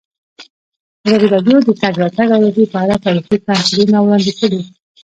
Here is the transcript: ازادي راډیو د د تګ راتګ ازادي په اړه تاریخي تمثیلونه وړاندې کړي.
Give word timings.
ازادي 1.05 1.27
راډیو 1.33 1.57
د 1.61 1.65
د 1.67 1.69
تګ 1.81 1.93
راتګ 2.03 2.29
ازادي 2.35 2.65
په 2.71 2.77
اړه 2.83 2.95
تاریخي 3.05 3.35
تمثیلونه 3.47 3.97
وړاندې 4.01 4.33
کړي. 4.39 4.61